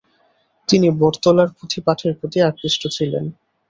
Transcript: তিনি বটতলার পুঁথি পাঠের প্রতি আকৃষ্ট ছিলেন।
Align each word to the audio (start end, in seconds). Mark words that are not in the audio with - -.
তিনি 0.69 0.87
বটতলার 0.99 1.49
পুঁথি 1.57 1.79
পাঠের 1.85 2.13
প্রতি 2.19 2.37
আকৃষ্ট 2.49 2.81
ছিলেন। 2.87 3.25